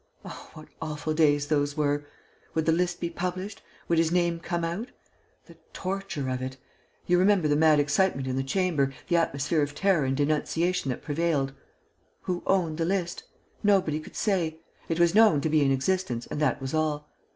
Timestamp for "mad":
7.55-7.79